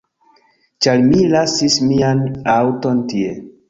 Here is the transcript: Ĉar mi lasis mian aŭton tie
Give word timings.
Ĉar 0.85 1.03
mi 1.11 1.29
lasis 1.37 1.79
mian 1.93 2.27
aŭton 2.59 3.09
tie 3.15 3.43